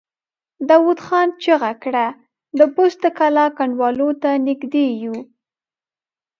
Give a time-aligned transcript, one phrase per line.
[0.69, 2.07] داوود خان چيغه کړه!
[2.57, 5.15] د بست د کلا کنډوالو ته نږدې يو!